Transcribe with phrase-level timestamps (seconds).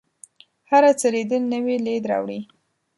[0.69, 2.39] هره څیرېدل نوی لید راوړي.